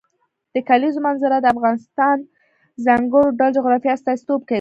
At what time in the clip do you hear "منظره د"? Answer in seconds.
1.07-1.45